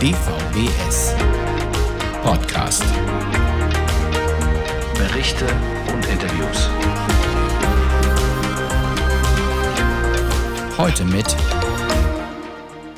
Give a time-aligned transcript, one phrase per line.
[0.00, 1.14] DVBS
[2.22, 2.82] Podcast.
[4.96, 5.44] Berichte
[5.92, 6.70] und Interviews.
[10.78, 11.36] Heute mit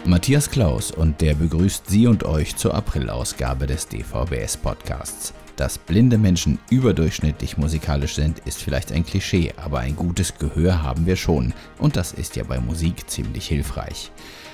[0.05, 5.35] Matthias Klaus und der begrüßt Sie und euch zur Aprilausgabe des DVBS Podcasts.
[5.57, 11.05] Dass blinde Menschen überdurchschnittlich musikalisch sind, ist vielleicht ein Klischee, aber ein gutes Gehör haben
[11.07, 14.13] wir schon und das ist ja bei Musik ziemlich hilfreich.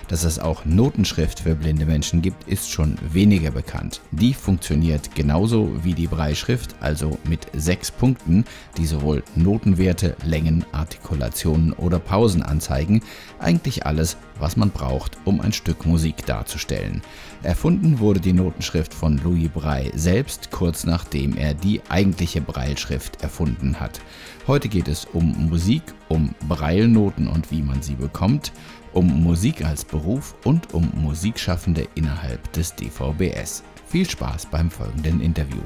[0.08, 4.00] Dass es auch Notenschrift für blinde Menschen gibt, ist schon weniger bekannt.
[4.10, 8.46] Die funktioniert genauso wie die Breitschrift, also mit sechs Punkten,
[8.78, 13.02] die sowohl Notenwerte, Längen, Artikulationen oder Pausen anzeigen.
[13.38, 17.02] Eigentlich alles, was man braucht, um ein Stück Musik darzustellen.
[17.42, 23.78] Erfunden wurde die Notenschrift von Louis Braille selbst, kurz nachdem er die eigentliche Breilschrift erfunden
[23.78, 24.00] hat.
[24.46, 28.52] Heute geht es um Musik, um Breilnoten und wie man sie bekommt
[28.98, 33.62] um Musik als Beruf und um Musikschaffende innerhalb des DVBS.
[33.86, 35.62] Viel Spaß beim folgenden Interview.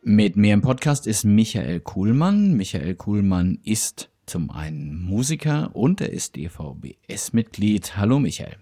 [0.00, 2.54] Mit mir im Podcast ist Michael Kuhlmann.
[2.54, 7.98] Michael Kuhlmann ist zum einen Musiker und er ist DVBS-Mitglied.
[7.98, 8.56] Hallo Michael.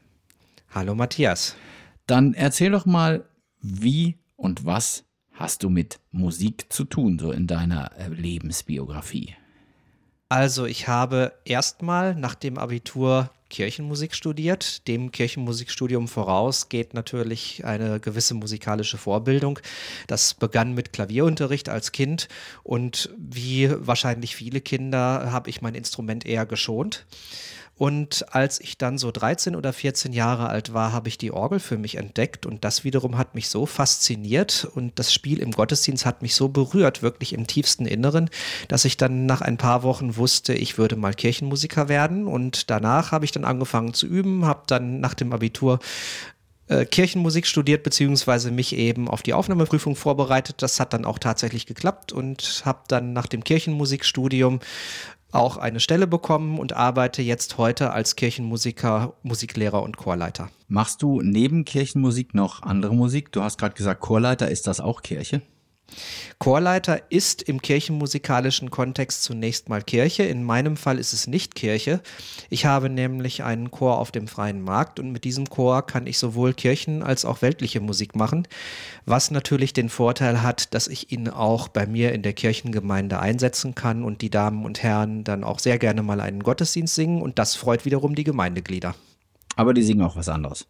[0.70, 1.54] Hallo Matthias.
[2.08, 3.28] Dann erzähl doch mal,
[3.60, 5.04] wie und was
[5.40, 9.34] hast du mit Musik zu tun, so in deiner äh, Lebensbiografie?
[10.28, 14.86] Also ich habe erstmal nach dem Abitur Kirchenmusik studiert.
[14.86, 19.58] Dem Kirchenmusikstudium voraus geht natürlich eine gewisse musikalische Vorbildung.
[20.06, 22.28] Das begann mit Klavierunterricht als Kind
[22.62, 27.06] und wie wahrscheinlich viele Kinder habe ich mein Instrument eher geschont.
[27.80, 31.58] Und als ich dann so 13 oder 14 Jahre alt war, habe ich die Orgel
[31.60, 36.04] für mich entdeckt und das wiederum hat mich so fasziniert und das Spiel im Gottesdienst
[36.04, 38.28] hat mich so berührt, wirklich im tiefsten Inneren,
[38.68, 43.12] dass ich dann nach ein paar Wochen wusste, ich würde mal Kirchenmusiker werden und danach
[43.12, 45.78] habe ich dann angefangen zu üben, habe dann nach dem Abitur
[46.68, 50.56] äh, Kirchenmusik studiert, beziehungsweise mich eben auf die Aufnahmeprüfung vorbereitet.
[50.58, 54.60] Das hat dann auch tatsächlich geklappt und habe dann nach dem Kirchenmusikstudium
[55.32, 60.50] auch eine Stelle bekommen und arbeite jetzt heute als Kirchenmusiker, Musiklehrer und Chorleiter.
[60.68, 63.32] Machst du neben Kirchenmusik noch andere Musik?
[63.32, 65.42] Du hast gerade gesagt, Chorleiter, ist das auch Kirche?
[66.38, 70.22] Chorleiter ist im kirchenmusikalischen Kontext zunächst mal Kirche.
[70.22, 72.00] In meinem Fall ist es nicht Kirche.
[72.48, 76.18] Ich habe nämlich einen Chor auf dem freien Markt und mit diesem Chor kann ich
[76.18, 78.48] sowohl Kirchen als auch weltliche Musik machen,
[79.04, 83.74] was natürlich den Vorteil hat, dass ich ihn auch bei mir in der Kirchengemeinde einsetzen
[83.74, 87.38] kann und die Damen und Herren dann auch sehr gerne mal einen Gottesdienst singen und
[87.38, 88.94] das freut wiederum die Gemeindeglieder.
[89.56, 90.66] Aber die singen auch was anderes.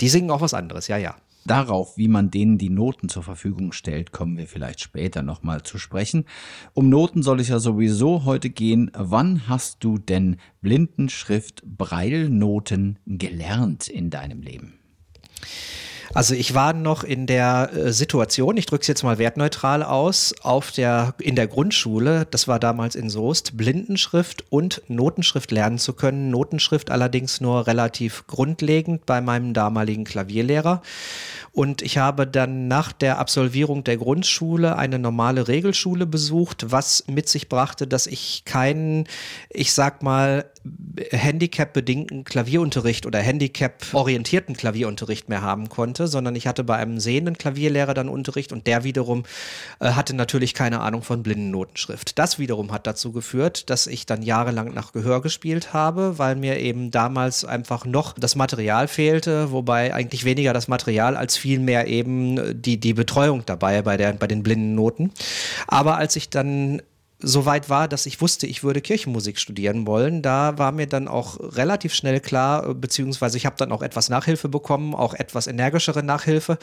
[0.00, 1.16] Die singen auch was anderes, ja, ja.
[1.44, 5.78] Darauf, wie man denen die Noten zur Verfügung stellt, kommen wir vielleicht später nochmal zu
[5.78, 6.24] sprechen.
[6.72, 8.90] Um Noten soll es ja sowieso heute gehen.
[8.94, 14.81] Wann hast du denn Blindenschrift Breilnoten gelernt in deinem Leben?
[16.14, 20.34] Also ich war noch in der äh, Situation, ich drücke es jetzt mal wertneutral aus,
[20.42, 25.94] auf der, in der Grundschule, das war damals in Soest, Blindenschrift und Notenschrift lernen zu
[25.94, 26.30] können.
[26.30, 30.82] Notenschrift allerdings nur relativ grundlegend bei meinem damaligen Klavierlehrer.
[31.52, 37.28] Und ich habe dann nach der Absolvierung der Grundschule eine normale Regelschule besucht, was mit
[37.28, 39.06] sich brachte, dass ich keinen,
[39.50, 40.46] ich sag mal,
[41.10, 47.94] Handicap-bedingten Klavierunterricht oder Handicap-orientierten Klavierunterricht mehr haben konnte, sondern ich hatte bei einem sehenden Klavierlehrer
[47.94, 49.24] dann Unterricht und der wiederum
[49.80, 52.18] äh, hatte natürlich keine Ahnung von Blindennotenschrift.
[52.18, 56.58] Das wiederum hat dazu geführt, dass ich dann jahrelang nach Gehör gespielt habe, weil mir
[56.58, 62.60] eben damals einfach noch das Material fehlte, wobei eigentlich weniger das Material als vielmehr eben
[62.60, 65.12] die, die Betreuung dabei bei, der, bei den blinden Noten.
[65.66, 66.82] Aber als ich dann
[67.22, 70.22] so weit war, dass ich wusste, ich würde Kirchenmusik studieren wollen.
[70.22, 74.48] Da war mir dann auch relativ schnell klar, beziehungsweise ich habe dann auch etwas Nachhilfe
[74.48, 76.58] bekommen, auch etwas energischere Nachhilfe,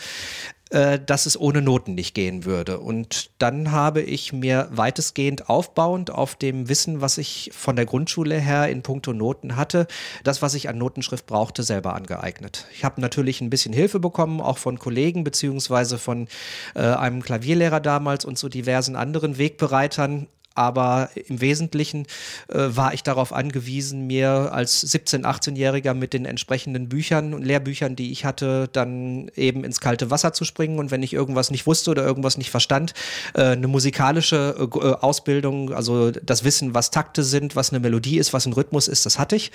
[0.72, 2.80] äh, dass es ohne Noten nicht gehen würde.
[2.80, 8.40] Und dann habe ich mir weitestgehend aufbauend auf dem Wissen, was ich von der Grundschule
[8.40, 9.88] her in puncto Noten hatte,
[10.24, 12.68] das, was ich an Notenschrift brauchte, selber angeeignet.
[12.74, 16.28] Ich habe natürlich ein bisschen Hilfe bekommen, auch von Kollegen beziehungsweise von
[16.76, 22.06] äh, einem Klavierlehrer damals und so diversen anderen Wegbereitern aber im Wesentlichen
[22.50, 27.96] äh, war ich darauf angewiesen, mir als 17-, 18-Jähriger mit den entsprechenden Büchern und Lehrbüchern,
[27.96, 31.66] die ich hatte, dann eben ins kalte Wasser zu springen und wenn ich irgendwas nicht
[31.68, 32.94] wusste oder irgendwas nicht verstand,
[33.36, 38.18] äh, eine musikalische äh, äh Ausbildung, also das Wissen, was Takte sind, was eine Melodie
[38.18, 39.52] ist, was ein Rhythmus ist, das hatte ich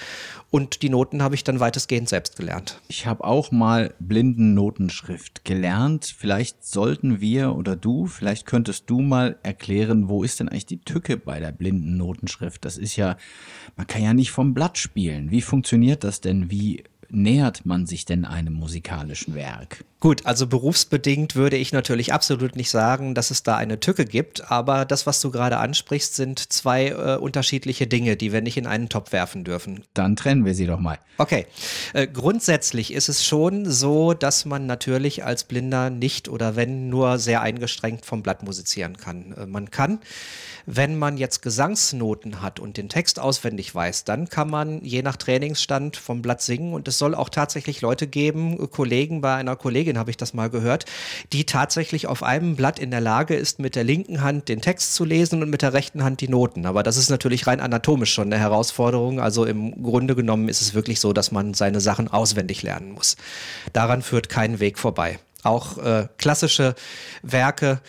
[0.51, 2.81] und die Noten habe ich dann weitestgehend selbst gelernt.
[2.89, 6.15] Ich habe auch mal Blindennotenschrift gelernt.
[6.17, 10.84] Vielleicht sollten wir oder du, vielleicht könntest du mal erklären, wo ist denn eigentlich die
[10.85, 12.65] Tücke bei der blinden Notenschrift.
[12.65, 13.17] Das ist ja,
[13.77, 15.31] man kann ja nicht vom Blatt spielen.
[15.31, 16.51] Wie funktioniert das denn?
[16.51, 16.85] Wie
[17.15, 19.85] nähert man sich denn einem musikalischen Werk?
[20.01, 24.51] Gut, also berufsbedingt würde ich natürlich absolut nicht sagen, dass es da eine Tücke gibt,
[24.51, 28.67] aber das, was du gerade ansprichst, sind zwei äh, unterschiedliche Dinge, die wir nicht in
[28.67, 29.83] einen Topf werfen dürfen.
[29.95, 30.99] Dann trennen wir sie doch mal.
[31.17, 31.47] Okay,
[31.95, 37.19] äh, grundsätzlich ist es schon so, dass man natürlich als Blinder nicht oder wenn nur
[37.19, 39.33] sehr eingeschränkt vom Blatt musizieren kann.
[39.33, 40.01] Äh, man kann
[40.67, 45.17] wenn man jetzt Gesangsnoten hat und den Text auswendig weiß, dann kann man je nach
[45.17, 49.99] Trainingsstand vom Blatt singen und es soll auch tatsächlich Leute geben, Kollegen bei einer Kollegin
[49.99, 50.87] habe ich das mal gehört,
[51.33, 54.95] die tatsächlich auf einem Blatt in der Lage ist, mit der linken Hand den Text
[54.95, 56.67] zu lesen und mit der rechten Hand die Noten.
[56.67, 59.21] Aber das ist natürlich rein anatomisch schon eine Herausforderung.
[59.21, 63.17] Also im Grunde genommen ist es wirklich so, dass man seine Sachen auswendig lernen muss.
[63.73, 65.19] Daran führt kein Weg vorbei.
[65.43, 66.75] Auch äh, klassische
[67.23, 67.81] Werke,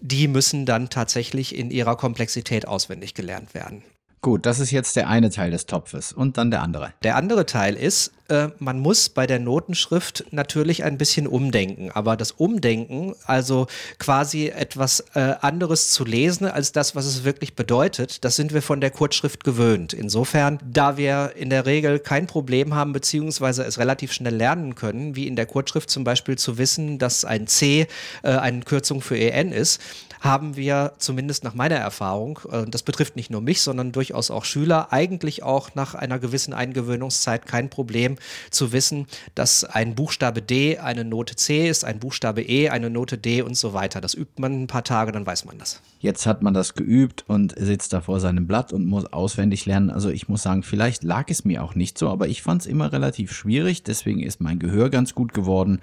[0.00, 3.82] die müssen dann tatsächlich in ihrer Komplexität auswendig gelernt werden.
[4.20, 6.92] Gut, das ist jetzt der eine Teil des Topfes und dann der andere.
[7.04, 11.90] Der andere Teil ist, äh, man muss bei der Notenschrift natürlich ein bisschen umdenken.
[11.92, 13.66] Aber das Umdenken, also
[13.98, 18.62] quasi etwas äh, anderes zu lesen als das, was es wirklich bedeutet, das sind wir
[18.62, 19.92] von der Kurzschrift gewöhnt.
[19.92, 25.16] Insofern, da wir in der Regel kein Problem haben, beziehungsweise es relativ schnell lernen können,
[25.16, 27.86] wie in der Kurzschrift zum Beispiel zu wissen, dass ein C
[28.22, 29.80] äh, eine Kürzung für EN ist,
[30.20, 34.44] haben wir zumindest nach meiner Erfahrung, äh, das betrifft nicht nur mich, sondern durchaus auch
[34.44, 38.17] Schüler, eigentlich auch nach einer gewissen Eingewöhnungszeit kein Problem
[38.50, 43.18] zu wissen, dass ein Buchstabe D eine Note C ist, ein Buchstabe E eine Note
[43.18, 44.00] D und so weiter.
[44.00, 45.80] Das übt man ein paar Tage, dann weiß man das.
[46.00, 49.90] Jetzt hat man das geübt und sitzt da vor seinem Blatt und muss auswendig lernen.
[49.90, 52.66] Also ich muss sagen, vielleicht lag es mir auch nicht so, aber ich fand es
[52.66, 53.82] immer relativ schwierig.
[53.82, 55.80] Deswegen ist mein Gehör ganz gut geworden.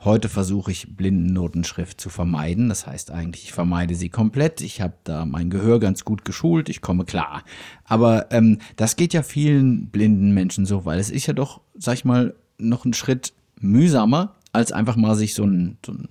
[0.00, 2.68] Heute versuche ich Blindennotenschrift zu vermeiden.
[2.68, 4.60] Das heißt eigentlich, ich vermeide sie komplett.
[4.60, 6.68] Ich habe da mein Gehör ganz gut geschult.
[6.68, 7.42] Ich komme klar.
[7.84, 11.94] Aber ähm, das geht ja vielen blinden Menschen so, weil es ist ja doch, sag
[11.94, 16.08] ich mal, noch ein Schritt mühsamer, als einfach mal sich so einen, so einen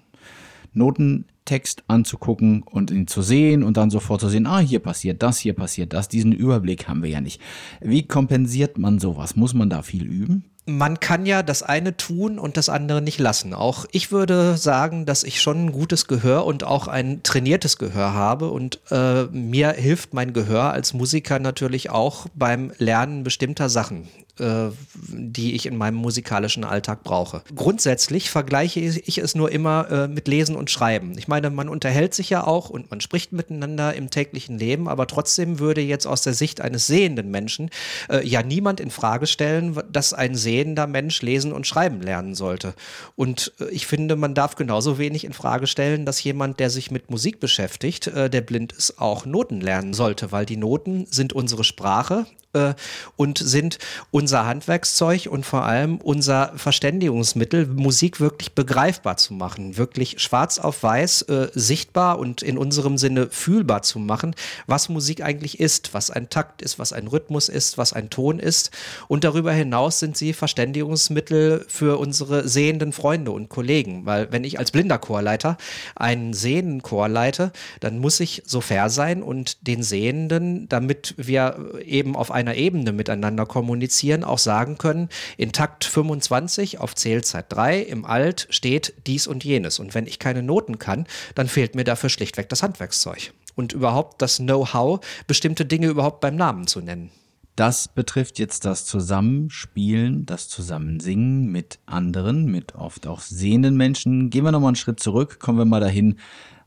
[0.74, 5.40] Notentext anzugucken und ihn zu sehen und dann sofort zu sehen, ah, hier passiert das,
[5.40, 6.10] hier passiert das.
[6.10, 7.40] Diesen Überblick haben wir ja nicht.
[7.82, 9.36] Wie kompensiert man sowas?
[9.36, 10.46] Muss man da viel üben?
[10.66, 13.54] Man kann ja das eine tun und das andere nicht lassen.
[13.54, 18.14] Auch ich würde sagen, dass ich schon ein gutes Gehör und auch ein trainiertes Gehör
[18.14, 24.08] habe und äh, mir hilft mein Gehör als Musiker natürlich auch beim Lernen bestimmter Sachen
[24.40, 24.70] äh,
[25.08, 27.42] die ich in meinem musikalischen Alltag brauche.
[27.56, 31.18] Grundsätzlich vergleiche ich es nur immer äh, mit Lesen und Schreiben.
[31.18, 35.08] Ich meine, man unterhält sich ja auch und man spricht miteinander im täglichen Leben, aber
[35.08, 37.70] trotzdem würde jetzt aus der Sicht eines sehenden Menschen
[38.10, 42.74] äh, ja niemand in Frage stellen, dass ein sehender Mensch lesen und schreiben lernen sollte.
[43.16, 46.92] Und äh, ich finde, man darf genauso wenig in Frage stellen, dass jemand, der sich
[46.92, 51.34] mit Musik beschäftigt, äh, der blind ist, auch Noten lernen sollte, weil die Noten sind
[51.34, 52.26] unsere Sprache
[52.56, 52.74] äh,
[53.16, 53.78] und sind
[54.12, 60.82] unser Handwerkszeug und vor allem unser Verständigungsmittel, Musik wirklich begreifbar zu machen, wirklich schwarz auf
[60.82, 64.36] weiß äh, sichtbar und in unserem Sinne fühlbar zu machen,
[64.68, 68.40] was Musik eigentlich ist, was ein Takt ist, was ein Rhythmus ist, was ein Ton
[68.40, 68.72] ist.
[69.08, 74.60] Und darüber hinaus sind sie Verständigungsmittel für unsere sehenden Freunde und Kollegen, weil wenn ich
[74.60, 75.58] als blinder Chorleiter
[75.96, 81.74] einen sehenden Chor leite, dann muss ich so fair sein und den Sehenden, damit wir
[81.86, 87.80] eben auf einer Ebene miteinander kommunizieren, auch sagen können, in Takt 25 auf Zählzeit 3
[87.80, 89.80] im Alt steht dies und jenes.
[89.80, 93.34] Und wenn ich keine Noten kann, dann fehlt mir dafür schlichtweg das Handwerkszeug.
[93.56, 97.10] Und überhaupt das Know-how, bestimmte Dinge überhaupt beim Namen zu nennen.
[97.56, 104.30] Das betrifft jetzt das Zusammenspielen, das Zusammensingen mit anderen, mit oft auch sehenden Menschen.
[104.30, 106.20] Gehen wir nochmal einen Schritt zurück, kommen wir mal dahin,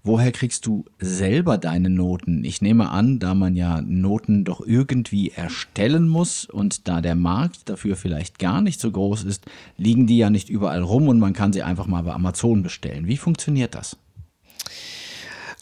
[0.08, 2.42] Woher kriegst du selber deine Noten?
[2.42, 7.68] Ich nehme an, da man ja Noten doch irgendwie erstellen muss und da der Markt
[7.68, 9.44] dafür vielleicht gar nicht so groß ist,
[9.76, 13.06] liegen die ja nicht überall rum und man kann sie einfach mal bei Amazon bestellen.
[13.06, 13.98] Wie funktioniert das?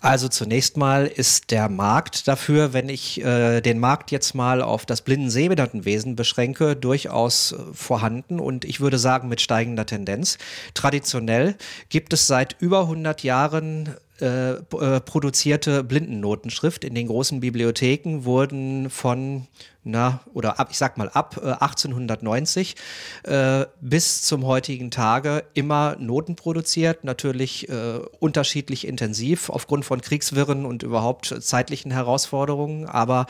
[0.00, 4.86] Also zunächst mal ist der Markt dafür, wenn ich äh, den Markt jetzt mal auf
[4.86, 10.38] das Blinden-Sehbehindertenwesen beschränke, durchaus äh, vorhanden und ich würde sagen mit steigender Tendenz.
[10.74, 11.56] Traditionell
[11.88, 16.84] gibt es seit über 100 Jahren äh, äh, produzierte Blindennotenschrift.
[16.84, 19.46] In den großen Bibliotheken wurden von,
[19.84, 22.76] na, oder ab, ich sag mal ab äh, 1890
[23.24, 30.64] äh, bis zum heutigen Tage immer Noten produziert, natürlich äh, unterschiedlich intensiv aufgrund von Kriegswirren
[30.64, 33.26] und überhaupt zeitlichen Herausforderungen, aber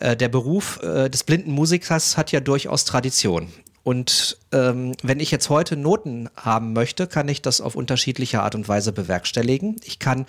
[0.00, 3.48] der Beruf des blinden Musikers hat ja durchaus Tradition.
[3.84, 8.54] Und ähm, wenn ich jetzt heute Noten haben möchte, kann ich das auf unterschiedliche Art
[8.54, 9.76] und Weise bewerkstelligen.
[9.84, 10.24] Ich kann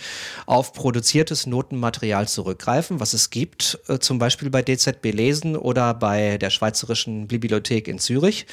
[0.46, 6.38] auf produziertes Notenmaterial zurückgreifen, was es gibt, äh, zum Beispiel bei DZB Lesen oder bei
[6.38, 8.46] der Schweizerischen Bibliothek in Zürich.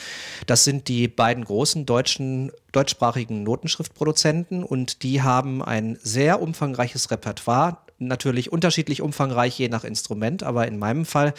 [0.46, 7.76] Das sind die beiden großen deutschen deutschsprachigen Notenschriftproduzenten und die haben ein sehr umfangreiches Repertoire
[8.06, 11.34] natürlich unterschiedlich umfangreich je nach Instrument, aber in meinem Fall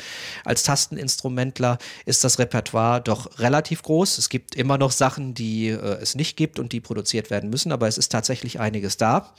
[0.46, 4.18] als Tasteninstrumentler ist das Repertoire doch relativ groß.
[4.18, 7.72] Es gibt immer noch Sachen, die äh, es nicht gibt und die produziert werden müssen,
[7.72, 9.34] aber es ist tatsächlich einiges da.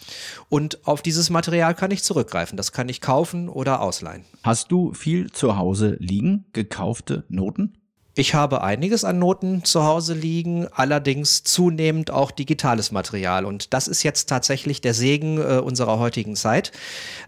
[0.48, 2.56] Und auf dieses Material kann ich zurückgreifen.
[2.56, 4.24] Das kann ich kaufen oder ausleihen.
[4.42, 7.78] Hast du viel zu Hause liegen, gekaufte Noten?
[8.16, 13.44] Ich habe einiges an Noten zu Hause liegen, allerdings zunehmend auch digitales Material.
[13.44, 16.70] Und das ist jetzt tatsächlich der Segen äh, unserer heutigen Zeit.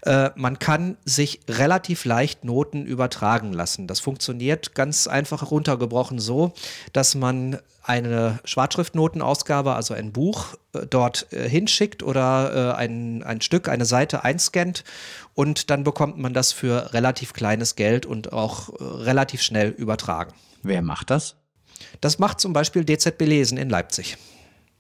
[0.03, 3.89] Äh, man kann sich relativ leicht Noten übertragen lassen.
[3.89, 6.53] Das funktioniert ganz einfach runtergebrochen so,
[6.93, 13.41] dass man eine Schwarzschriftnotenausgabe, also ein Buch, äh, dort äh, hinschickt oder äh, ein, ein
[13.41, 14.85] Stück, eine Seite einscannt
[15.35, 20.33] und dann bekommt man das für relativ kleines Geld und auch äh, relativ schnell übertragen.
[20.67, 21.37] Wer macht das?
[22.01, 24.17] Das macht zum Beispiel DZB Lesen in Leipzig.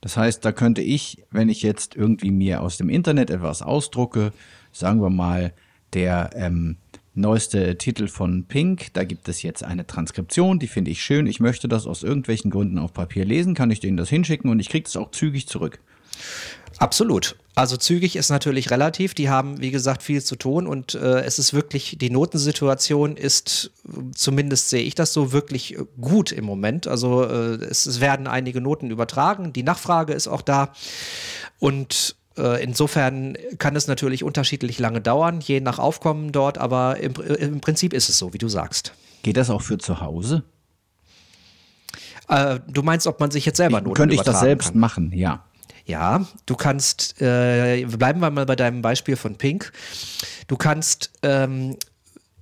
[0.01, 4.33] Das heißt, da könnte ich, wenn ich jetzt irgendwie mir aus dem Internet etwas ausdrucke,
[4.73, 5.53] sagen wir mal,
[5.93, 6.77] der ähm,
[7.15, 11.27] neueste Titel von Pink, da gibt es jetzt eine Transkription, die finde ich schön.
[11.27, 14.59] Ich möchte das aus irgendwelchen Gründen auf Papier lesen, kann ich denen das hinschicken und
[14.59, 15.81] ich kriege es auch zügig zurück.
[16.79, 17.37] Absolut.
[17.55, 19.15] Also zügig ist natürlich relativ.
[19.15, 23.71] Die haben, wie gesagt, viel zu tun und äh, es ist wirklich, die Notensituation ist,
[24.15, 26.87] zumindest sehe ich das so, wirklich gut im Moment.
[26.87, 29.55] Also äh, es, es, werden einige Noten übertragen.
[29.55, 30.73] Die Nachfrage ist auch da
[31.59, 37.15] und äh, Insofern kann es natürlich unterschiedlich lange dauern, je nach Aufkommen dort, aber im,
[37.15, 38.93] im Prinzip ist es so, wie du sagst.
[39.23, 40.45] Geht das auch für zu Hause?
[42.29, 44.79] Äh, du meinst, ob man sich jetzt selber Noten Könnte ich das selbst kann?
[44.79, 45.46] machen, ja.
[45.87, 49.73] Ja, du kannst, äh, bleiben wir mal bei deinem Beispiel von Pink.
[50.49, 51.77] Du kannst ähm,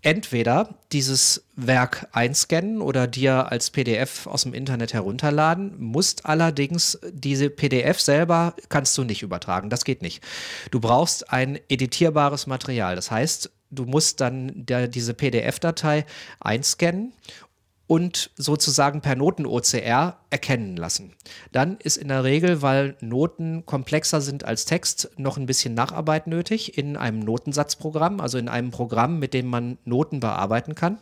[0.00, 7.50] entweder dieses Werk einscannen oder dir als PDF aus dem Internet herunterladen, musst allerdings diese
[7.50, 9.68] PDF selber kannst du nicht übertragen.
[9.68, 10.24] Das geht nicht.
[10.70, 12.96] Du brauchst ein editierbares Material.
[12.96, 16.06] Das heißt, du musst dann der, diese PDF-Datei
[16.40, 17.12] einscannen
[17.86, 21.12] und sozusagen per Noten-OCR erkennen lassen.
[21.52, 26.26] Dann ist in der Regel, weil Noten komplexer sind als Text, noch ein bisschen Nacharbeit
[26.26, 30.98] nötig in einem Notensatzprogramm, also in einem Programm, mit dem man Noten bearbeiten kann.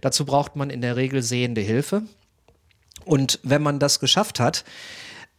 [0.00, 2.02] Dazu braucht man in der Regel sehende Hilfe.
[3.04, 4.64] Und wenn man das geschafft hat,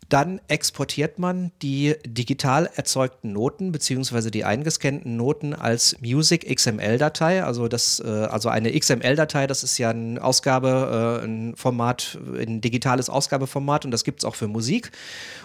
[0.10, 7.44] dann exportiert man die digital erzeugten Noten beziehungsweise die eingescannten Noten als Music XML-Datei.
[7.44, 12.62] Also das, äh, also eine XML-Datei, das ist ja ein Ausgabe, äh, ein Format, ein
[12.62, 14.92] digitales Ausgabeformat und das gibt es auch für Musik.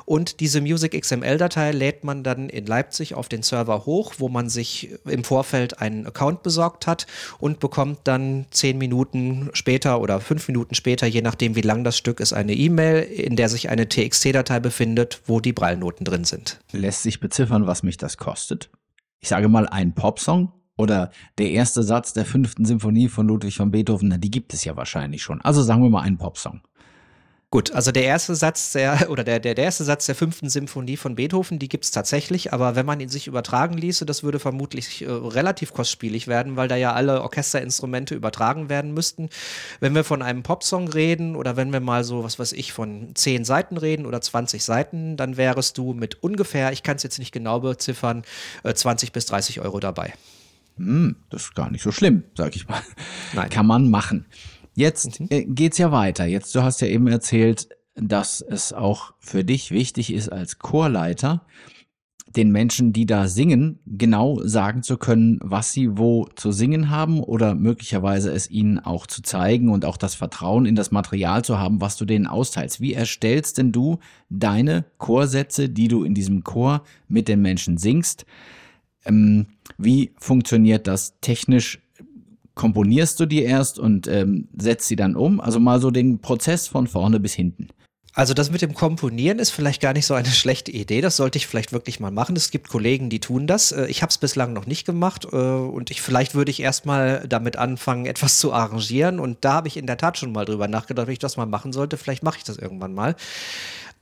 [0.05, 4.49] Und diese Music XML-Datei lädt man dann in Leipzig auf den Server hoch, wo man
[4.49, 7.07] sich im Vorfeld einen Account besorgt hat
[7.39, 11.99] und bekommt dann zehn Minuten später oder fünf Minuten später, je nachdem wie lang das
[11.99, 16.25] Stück ist, eine E-Mail, in der sich eine TXT-Datei Datei befindet, wo die Prallnoten drin
[16.25, 16.61] sind.
[16.73, 18.71] Lässt sich beziffern, was mich das kostet?
[19.21, 23.71] Ich sage mal ein Popsong oder der erste Satz der fünften Symphonie von Ludwig van
[23.71, 25.43] Beethoven, na, die gibt es ja wahrscheinlich schon.
[25.43, 26.63] Also sagen wir mal einen Popsong.
[27.51, 30.99] Gut, also der erste Satz der, oder der, der, der erste Satz der fünften Symphonie
[30.99, 34.39] von Beethoven, die gibt es tatsächlich, aber wenn man ihn sich übertragen ließe, das würde
[34.39, 39.31] vermutlich äh, relativ kostspielig werden, weil da ja alle Orchesterinstrumente übertragen werden müssten.
[39.81, 43.13] Wenn wir von einem Popsong reden oder wenn wir mal so, was weiß ich, von
[43.15, 47.19] zehn Seiten reden oder 20 Seiten, dann wärest du mit ungefähr, ich kann es jetzt
[47.19, 48.25] nicht genau beziffern,
[48.63, 50.13] äh, 20 bis 30 Euro dabei.
[50.77, 52.83] Hm, das ist gar nicht so schlimm, sag ich mal.
[53.33, 53.49] Nein.
[53.49, 54.27] Kann man machen.
[54.79, 55.27] Jetzt mhm.
[55.31, 56.25] äh, geht's ja weiter.
[56.25, 61.45] Jetzt, du hast ja eben erzählt, dass es auch für dich wichtig ist als Chorleiter,
[62.37, 67.21] den Menschen, die da singen, genau sagen zu können, was sie wo zu singen haben
[67.25, 71.59] oder möglicherweise es ihnen auch zu zeigen und auch das Vertrauen in das Material zu
[71.59, 72.81] haben, was du denen austeilst.
[72.81, 73.99] Wie erstellst denn du
[74.31, 78.27] deine Chorsätze, die du in diesem Chor mit den Menschen singst?
[79.05, 81.81] Ähm, wie funktioniert das technisch
[82.59, 85.41] komponierst du die erst und ähm, setzt sie dann um?
[85.41, 87.69] Also mal so den Prozess von vorne bis hinten.
[88.13, 91.01] Also das mit dem Komponieren ist vielleicht gar nicht so eine schlechte Idee.
[91.01, 92.35] Das sollte ich vielleicht wirklich mal machen.
[92.35, 93.71] Es gibt Kollegen, die tun das.
[93.71, 97.25] Äh, ich habe es bislang noch nicht gemacht äh, und ich vielleicht würde ich erstmal
[97.29, 99.21] damit anfangen, etwas zu arrangieren.
[99.21, 101.47] Und da habe ich in der Tat schon mal drüber nachgedacht, ob ich das mal
[101.47, 101.97] machen sollte.
[101.97, 103.15] Vielleicht mache ich das irgendwann mal.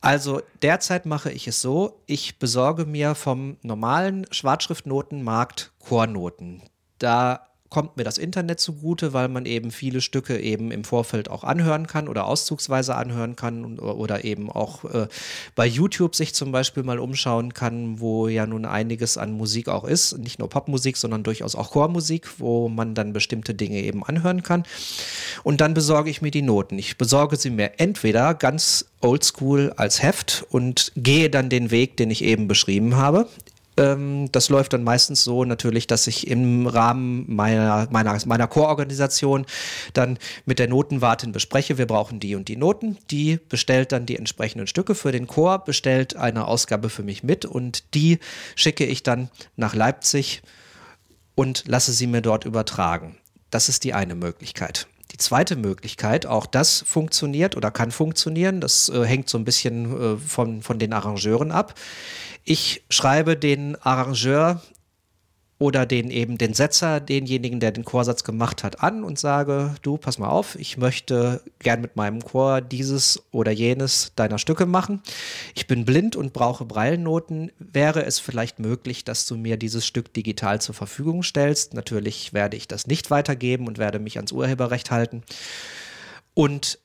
[0.00, 6.62] Also derzeit mache ich es so: Ich besorge mir vom normalen Schwarzschriftnotenmarkt Chornoten.
[6.98, 11.44] Da kommt mir das Internet zugute, weil man eben viele Stücke eben im Vorfeld auch
[11.44, 15.08] anhören kann oder auszugsweise anhören kann oder eben auch äh,
[15.54, 19.84] bei YouTube sich zum Beispiel mal umschauen kann, wo ja nun einiges an Musik auch
[19.84, 20.18] ist.
[20.18, 24.64] Nicht nur Popmusik, sondern durchaus auch Chormusik, wo man dann bestimmte Dinge eben anhören kann.
[25.42, 26.78] Und dann besorge ich mir die Noten.
[26.78, 32.10] Ich besorge sie mir entweder ganz oldschool als Heft und gehe dann den Weg, den
[32.10, 33.28] ich eben beschrieben habe.
[33.76, 39.46] Ähm, das läuft dann meistens so natürlich, dass ich im Rahmen meiner, meiner, meiner Chororganisation
[39.92, 42.98] dann mit der Notenwartin bespreche, wir brauchen die und die Noten.
[43.10, 47.44] Die bestellt dann die entsprechenden Stücke für den Chor, bestellt eine Ausgabe für mich mit
[47.44, 48.18] und die
[48.54, 50.42] schicke ich dann nach Leipzig
[51.34, 53.16] und lasse sie mir dort übertragen.
[53.50, 54.88] Das ist die eine Möglichkeit.
[55.16, 60.16] Die zweite Möglichkeit, auch das funktioniert oder kann funktionieren, das äh, hängt so ein bisschen
[60.16, 61.72] äh, von, von den Arrangeuren ab.
[62.44, 64.60] Ich schreibe den Arrangeur
[65.58, 69.96] oder den eben den Setzer, denjenigen, der den Chorsatz gemacht hat, an und sage, du,
[69.96, 75.02] pass mal auf, ich möchte gern mit meinem Chor dieses oder jenes deiner Stücke machen.
[75.54, 77.52] Ich bin blind und brauche Breilnoten.
[77.58, 81.72] Wäre es vielleicht möglich, dass du mir dieses Stück digital zur Verfügung stellst?
[81.72, 85.22] Natürlich werde ich das nicht weitergeben und werde mich ans Urheberrecht halten.
[86.34, 86.78] Und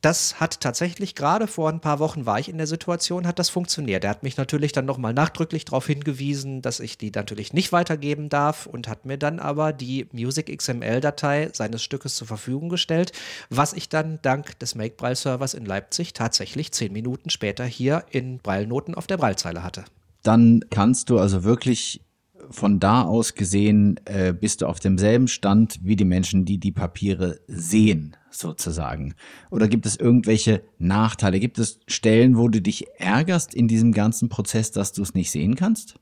[0.00, 3.48] das hat tatsächlich gerade vor ein paar Wochen war ich in der Situation, hat das
[3.48, 4.04] funktioniert.
[4.04, 8.28] Er hat mich natürlich dann nochmal nachdrücklich darauf hingewiesen, dass ich die natürlich nicht weitergeben
[8.28, 13.12] darf und hat mir dann aber die Music XML-Datei seines Stückes zur Verfügung gestellt,
[13.50, 18.94] was ich dann dank des Make-Braille-Servers in Leipzig tatsächlich zehn Minuten später hier in Braille-Noten
[18.94, 19.84] auf der Braillezeile hatte.
[20.22, 22.02] Dann kannst du also wirklich
[22.50, 26.72] von da aus gesehen äh, bist du auf demselben Stand wie die Menschen, die die
[26.72, 29.14] Papiere sehen, sozusagen.
[29.50, 31.40] Oder gibt es irgendwelche Nachteile?
[31.40, 35.30] Gibt es Stellen, wo du dich ärgerst in diesem ganzen Prozess, dass du es nicht
[35.30, 35.94] sehen kannst?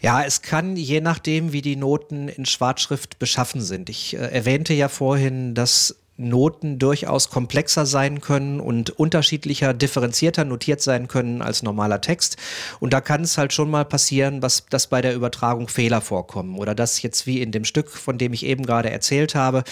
[0.00, 3.90] Ja, es kann je nachdem, wie die Noten in Schwarzschrift beschaffen sind.
[3.90, 10.80] Ich äh, erwähnte ja vorhin, dass Noten durchaus komplexer sein können und unterschiedlicher, differenzierter notiert
[10.82, 12.36] sein können als normaler Text.
[12.78, 16.58] Und da kann es halt schon mal passieren, was, dass bei der Übertragung Fehler vorkommen
[16.58, 19.64] oder dass jetzt wie in dem Stück, von dem ich eben gerade erzählt habe,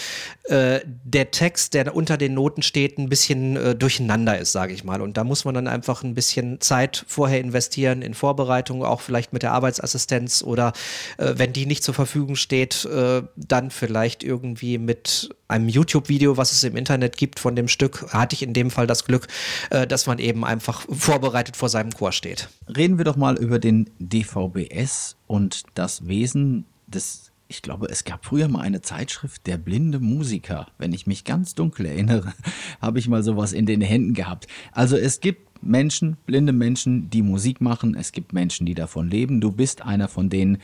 [0.44, 4.84] äh, der Text, der unter den Noten steht, ein bisschen äh, durcheinander ist, sage ich
[4.84, 5.02] mal.
[5.02, 9.32] Und da muss man dann einfach ein bisschen Zeit vorher investieren in Vorbereitung, auch vielleicht
[9.32, 10.72] mit der Arbeitsassistenz oder
[11.18, 16.52] äh, wenn die nicht zur Verfügung steht, äh, dann vielleicht irgendwie mit einem YouTube-Video, was
[16.52, 19.26] es im Internet gibt von dem Stück, hatte ich in dem Fall das Glück,
[19.70, 22.48] äh, dass man eben einfach vorbereitet vor seinem Chor steht.
[22.74, 28.26] Reden wir doch mal über den DVBS und das Wesen des ich glaube, es gab
[28.26, 30.66] früher mal eine Zeitschrift, der blinde Musiker.
[30.76, 32.34] Wenn ich mich ganz dunkel erinnere,
[32.80, 34.46] habe ich mal sowas in den Händen gehabt.
[34.72, 37.94] Also es gibt Menschen, blinde Menschen, die Musik machen.
[37.94, 39.40] Es gibt Menschen, die davon leben.
[39.40, 40.58] Du bist einer von denen.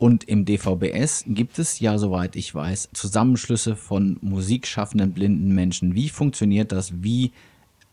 [0.00, 5.94] Und im DVBS gibt es ja, soweit ich weiß, Zusammenschlüsse von musikschaffenden blinden Menschen.
[5.94, 7.02] Wie funktioniert das?
[7.02, 7.32] Wie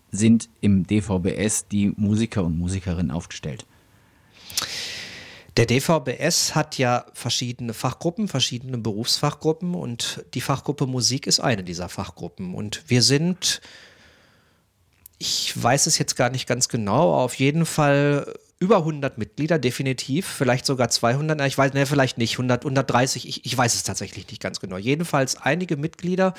[0.10, 3.66] sind im DVBS die Musiker und Musikerinnen aufgestellt?
[5.58, 11.90] Der DVBS hat ja verschiedene Fachgruppen, verschiedene Berufsfachgruppen und die Fachgruppe Musik ist eine dieser
[11.90, 12.56] Fachgruppen.
[12.56, 13.60] Und wir sind,
[15.18, 20.26] ich weiß es jetzt gar nicht ganz genau, auf jeden Fall über 100 Mitglieder, definitiv,
[20.26, 24.28] vielleicht sogar 200, ich weiß, ne, vielleicht nicht, 100, 130, ich, ich weiß es tatsächlich
[24.30, 24.78] nicht ganz genau.
[24.78, 26.34] Jedenfalls einige Mitglieder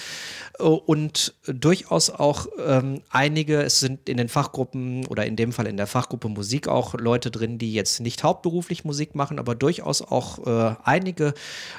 [0.58, 5.68] äh, und durchaus auch ähm, einige, es sind in den Fachgruppen oder in dem Fall
[5.68, 10.02] in der Fachgruppe Musik auch Leute drin, die jetzt nicht hauptberuflich Musik machen, aber durchaus
[10.02, 11.34] auch äh, einige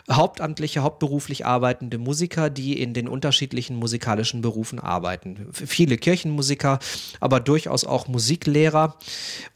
[0.09, 5.49] hauptamtliche, hauptberuflich arbeitende Musiker, die in den unterschiedlichen musikalischen Berufen arbeiten.
[5.51, 6.79] Viele Kirchenmusiker,
[7.19, 8.95] aber durchaus auch Musiklehrer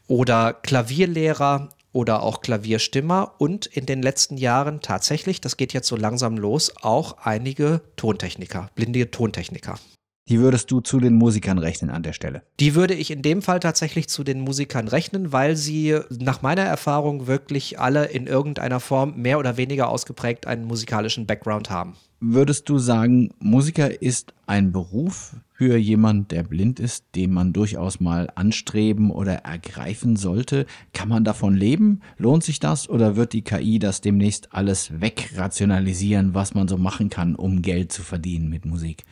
[0.06, 5.96] oder Klavierlehrer oder auch Klavierstimmer und in den letzten Jahren tatsächlich, das geht jetzt so
[5.96, 9.78] langsam los, auch einige Tontechniker, blinde Tontechniker.
[10.26, 12.42] Die würdest du zu den Musikern rechnen an der Stelle?
[12.58, 16.62] Die würde ich in dem Fall tatsächlich zu den Musikern rechnen, weil sie nach meiner
[16.62, 21.96] Erfahrung wirklich alle in irgendeiner Form mehr oder weniger ausgeprägt einen musikalischen Background haben.
[22.20, 27.98] Würdest du sagen, Musiker ist ein Beruf für jemand, der blind ist, den man durchaus
[27.98, 30.66] mal anstreben oder ergreifen sollte?
[30.92, 32.02] Kann man davon leben?
[32.18, 37.08] Lohnt sich das oder wird die KI das demnächst alles wegrationalisieren, was man so machen
[37.08, 39.04] kann, um Geld zu verdienen mit Musik?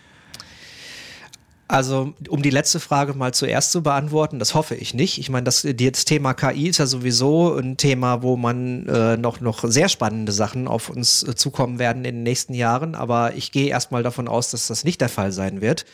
[1.69, 5.17] Also, um die letzte Frage mal zuerst zu beantworten, das hoffe ich nicht.
[5.17, 9.41] Ich meine, das, das Thema KI ist ja sowieso ein Thema, wo man äh, noch,
[9.41, 12.95] noch sehr spannende Sachen auf uns äh, zukommen werden in den nächsten Jahren.
[12.95, 15.87] Aber ich gehe erstmal davon aus, dass das nicht der Fall sein wird.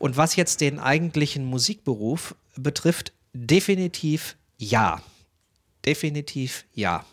[0.00, 5.02] Und was jetzt den eigentlichen Musikberuf betrifft, definitiv ja.
[5.84, 7.04] Definitiv ja.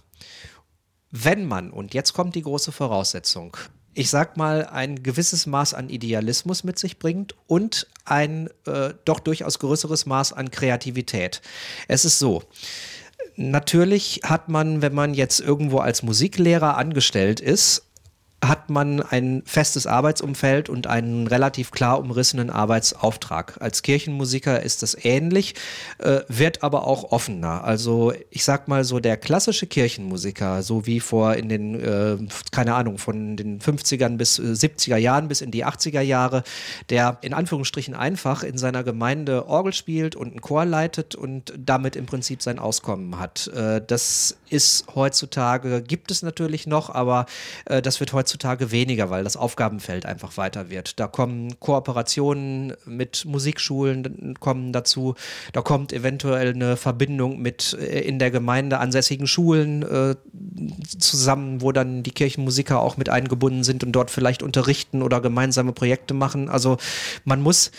[1.11, 3.57] wenn man, und jetzt kommt die große Voraussetzung,
[3.93, 9.19] ich sag mal, ein gewisses Maß an Idealismus mit sich bringt und ein äh, doch
[9.19, 11.41] durchaus größeres Maß an Kreativität.
[11.89, 12.43] Es ist so.
[13.35, 17.86] Natürlich hat man, wenn man jetzt irgendwo als Musiklehrer angestellt ist,
[18.45, 23.57] hat man ein festes Arbeitsumfeld und einen relativ klar umrissenen Arbeitsauftrag.
[23.59, 25.55] Als Kirchenmusiker ist das ähnlich,
[25.97, 27.63] äh, wird aber auch offener.
[27.63, 32.17] Also ich sag mal so, der klassische Kirchenmusiker, so wie vor in den, äh,
[32.51, 36.43] keine Ahnung, von den 50ern bis äh, 70er Jahren bis in die 80er Jahre,
[36.91, 41.95] der in Anführungsstrichen einfach in seiner Gemeinde Orgel spielt und einen Chor leitet und damit
[41.95, 43.47] im Prinzip sein Auskommen hat.
[43.47, 47.25] Äh, das ist heutzutage, gibt es natürlich noch, aber
[47.65, 50.99] äh, das wird heutzutage heutzutage weniger, weil das Aufgabenfeld einfach weiter wird.
[50.99, 55.15] Da kommen Kooperationen mit Musikschulen kommen dazu.
[55.53, 60.15] Da kommt eventuell eine Verbindung mit äh, in der Gemeinde ansässigen Schulen äh,
[60.99, 65.71] zusammen, wo dann die Kirchenmusiker auch mit eingebunden sind und dort vielleicht unterrichten oder gemeinsame
[65.71, 66.49] Projekte machen.
[66.49, 66.75] Also
[67.23, 67.71] man muss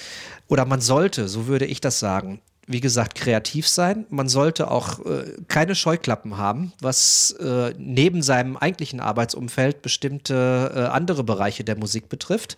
[0.49, 4.07] oder man sollte, so würde ich das sagen, wie gesagt, kreativ sein.
[4.11, 10.81] Man sollte auch äh, keine Scheuklappen haben, was äh, neben seinem eigentlichen Arbeitsumfeld bestimmte äh,
[10.81, 12.57] andere Bereiche der Musik betrifft.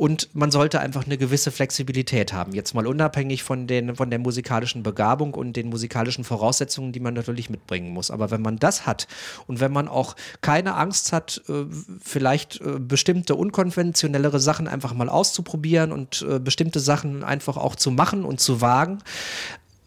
[0.00, 2.54] Und man sollte einfach eine gewisse Flexibilität haben.
[2.54, 7.12] Jetzt mal unabhängig von, den, von der musikalischen Begabung und den musikalischen Voraussetzungen, die man
[7.12, 8.10] natürlich mitbringen muss.
[8.10, 9.08] Aber wenn man das hat
[9.46, 11.66] und wenn man auch keine Angst hat, äh,
[12.02, 17.90] vielleicht äh, bestimmte unkonventionellere Sachen einfach mal auszuprobieren und äh, bestimmte Sachen einfach auch zu
[17.90, 19.00] machen und zu wagen,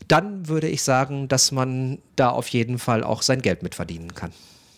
[0.08, 4.13] dann würde ich sagen, dass man da auf jeden Fall auch sein Geld mit verdienen
[4.13, 4.32] kann.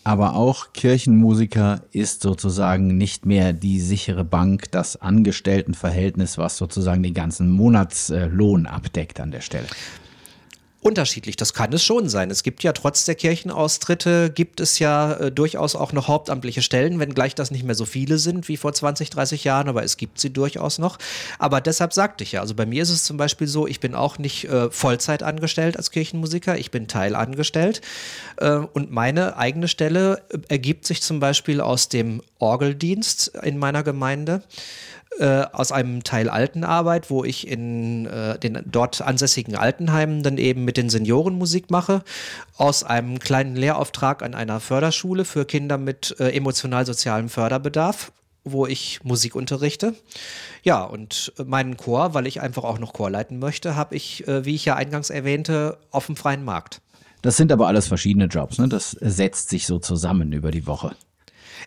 [0.05, 7.15] Aber auch Kirchenmusiker ist sozusagen nicht mehr die sichere Bank, das Angestelltenverhältnis, was sozusagen den
[7.15, 9.65] ganzen Monatslohn abdeckt an der Stelle
[10.85, 11.35] unterschiedlich.
[11.35, 12.29] Das kann es schon sein.
[12.29, 16.99] Es gibt ja trotz der Kirchenaustritte, gibt es ja äh, durchaus auch noch hauptamtliche Stellen,
[16.99, 20.19] wenngleich das nicht mehr so viele sind wie vor 20, 30 Jahren, aber es gibt
[20.19, 20.99] sie durchaus noch.
[21.39, 23.95] Aber deshalb sagte ich ja, also bei mir ist es zum Beispiel so, ich bin
[23.95, 27.81] auch nicht äh, Vollzeit angestellt als Kirchenmusiker, ich bin teilangestellt
[28.37, 33.83] äh, und meine eigene Stelle äh, ergibt sich zum Beispiel aus dem Orgeldienst in meiner
[33.83, 34.43] Gemeinde
[35.19, 40.65] äh, aus einem Teil Altenarbeit, wo ich in äh, den dort ansässigen Altenheimen dann eben
[40.65, 42.03] mit den Senioren Musik mache,
[42.57, 48.11] aus einem kleinen Lehrauftrag an einer Förderschule für Kinder mit äh, emotional-sozialem Förderbedarf
[48.47, 49.95] wo ich Musik unterrichte.
[50.61, 54.45] Ja, und meinen Chor, weil ich einfach auch noch Chor leiten möchte, habe ich, äh,
[54.45, 56.79] wie ich ja eingangs erwähnte, auf dem freien Markt.
[57.23, 58.69] Das sind aber alles verschiedene Jobs, ne?
[58.69, 60.95] Das setzt sich so zusammen über die Woche.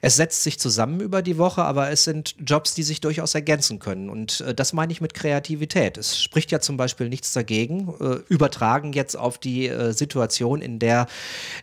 [0.01, 3.79] Es setzt sich zusammen über die Woche, aber es sind Jobs, die sich durchaus ergänzen
[3.79, 4.11] können.
[4.11, 5.99] Und äh, das meine ich mit Kreativität.
[5.99, 10.79] Es spricht ja zum Beispiel nichts dagegen, äh, übertragen jetzt auf die äh, Situation, in
[10.79, 11.07] der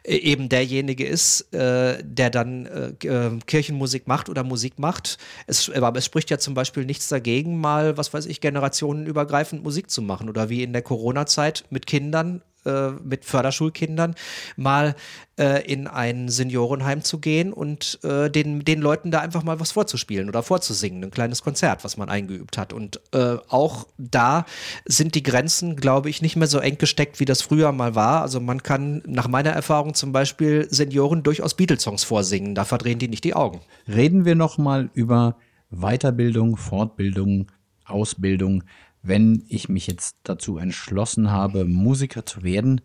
[0.04, 5.17] äh, eben derjenige ist, äh, der dann äh, Kirchenmusik macht oder Musik macht.
[5.48, 9.89] Es, aber es spricht ja zum Beispiel nichts dagegen, mal, was weiß ich, generationenübergreifend Musik
[9.89, 14.15] zu machen oder wie in der Corona-Zeit mit Kindern äh, mit Förderschulkindern
[14.56, 14.95] mal
[15.38, 19.71] äh, in ein Seniorenheim zu gehen und äh, den, den Leuten da einfach mal was
[19.71, 22.73] vorzuspielen oder vorzusingen, ein kleines Konzert, was man eingeübt hat.
[22.73, 24.45] Und äh, auch da
[24.86, 28.21] sind die Grenzen, glaube ich, nicht mehr so eng gesteckt, wie das früher mal war.
[28.21, 33.08] Also man kann nach meiner Erfahrung zum Beispiel Senioren durchaus Beatles-Songs vorsingen, da verdrehen die
[33.08, 33.62] nicht die Augen.
[33.88, 35.38] Reden wir noch mal über
[35.69, 37.51] Weiterbildung, Fortbildung,
[37.86, 38.63] Ausbildung
[39.07, 42.81] wenn ich mich jetzt dazu entschlossen habe, Musiker zu werden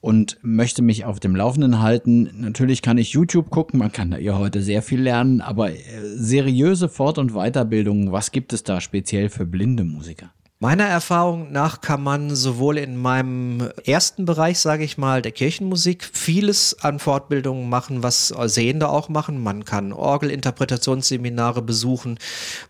[0.00, 2.30] und möchte mich auf dem Laufenden halten.
[2.34, 5.80] Natürlich kann ich YouTube gucken, man kann da ja heute sehr viel lernen, aber äh,
[6.16, 10.30] seriöse Fort- und Weiterbildung, was gibt es da speziell für blinde Musiker?
[10.58, 16.02] Meiner Erfahrung nach kann man sowohl in meinem ersten Bereich, sage ich mal, der Kirchenmusik,
[16.10, 19.42] vieles an Fortbildungen machen, was Sehende auch machen.
[19.42, 22.18] Man kann Orgelinterpretationsseminare besuchen,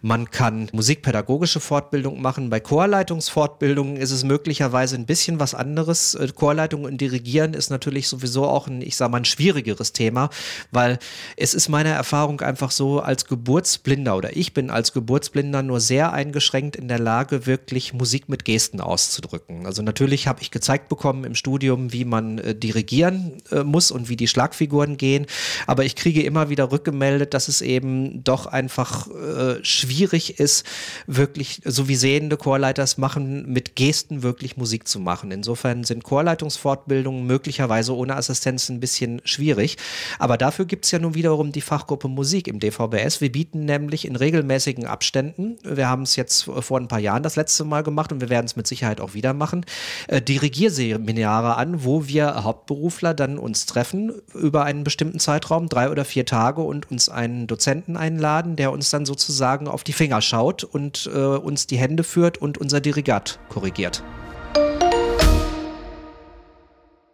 [0.02, 2.50] man kann musikpädagogische Fortbildung machen.
[2.50, 6.16] Bei Chorleitungsfortbildungen ist es möglicherweise ein bisschen was anderes.
[6.16, 10.30] Äh, Chorleitung und Dirigieren ist natürlich sowieso auch ein, ich sage mal, ein schwierigeres Thema,
[10.72, 10.98] weil
[11.36, 16.12] es ist meiner Erfahrung einfach so, als Geburtsblinder oder ich bin als Geburtsblinder nur sehr
[16.12, 19.66] eingeschränkt in der Lage, wirklich wirklich Musik mit Gesten auszudrücken.
[19.66, 24.08] Also natürlich habe ich gezeigt bekommen im Studium, wie man äh, dirigieren äh, muss und
[24.08, 25.26] wie die Schlagfiguren gehen,
[25.66, 30.64] aber ich kriege immer wieder rückgemeldet, dass es eben doch einfach äh, schwierig ist,
[31.06, 35.30] wirklich, so wie sehende Chorleiters machen, mit Gesten wirklich Musik zu machen.
[35.30, 39.76] Insofern sind Chorleitungsfortbildungen möglicherweise ohne Assistenz ein bisschen schwierig,
[40.18, 43.20] aber dafür gibt es ja nun wiederum die Fachgruppe Musik im DVBS.
[43.20, 47.36] Wir bieten nämlich in regelmäßigen Abständen, wir haben es jetzt vor ein paar Jahren das
[47.36, 49.64] letzte Mal gemacht und wir werden es mit Sicherheit auch wieder machen,
[50.08, 56.04] äh, Dirigierseminare an, wo wir Hauptberufler dann uns treffen über einen bestimmten Zeitraum, drei oder
[56.04, 60.64] vier Tage und uns einen Dozenten einladen, der uns dann sozusagen auf die Finger schaut
[60.64, 64.02] und äh, uns die Hände führt und unser Dirigat korrigiert.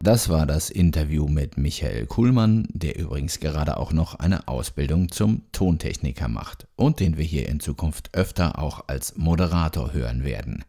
[0.03, 5.43] Das war das Interview mit Michael Kuhlmann, der übrigens gerade auch noch eine Ausbildung zum
[5.53, 10.65] Tontechniker macht und den wir hier in Zukunft öfter auch als Moderator hören werden.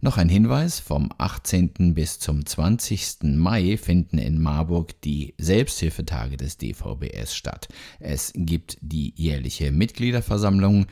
[0.00, 1.94] Noch ein Hinweis, vom 18.
[1.94, 3.24] bis zum 20.
[3.34, 7.66] Mai finden in Marburg die Selbsthilfetage des DVBS statt.
[7.98, 10.86] Es gibt die jährliche Mitgliederversammlung,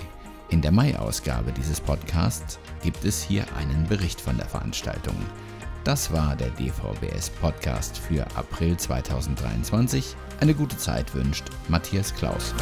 [0.49, 5.17] In der Mai-Ausgabe dieses Podcasts gibt es hier einen Bericht von der Veranstaltung.
[5.87, 10.17] Das war der DVBS Podcast für April 2023.
[10.41, 12.53] Eine gute Zeit wünscht Matthias Klaus.